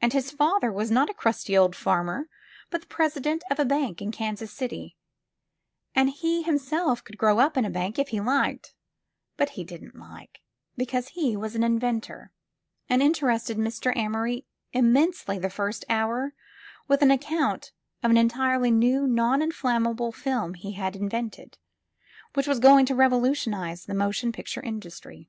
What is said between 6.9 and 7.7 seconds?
could grow up in the